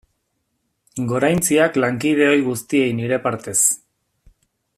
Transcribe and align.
Goraintziak 1.11 1.77
lankide 1.83 2.31
ohi 2.31 2.41
guztiei 2.49 2.91
nire 3.01 3.21
partez. 3.27 3.59